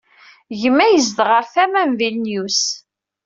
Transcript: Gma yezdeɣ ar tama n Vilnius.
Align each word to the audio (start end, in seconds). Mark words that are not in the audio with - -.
Gma 0.61 0.85
yezdeɣ 0.89 1.29
ar 1.37 1.45
tama 1.53 1.81
n 1.89 1.91
Vilnius. 1.99 2.61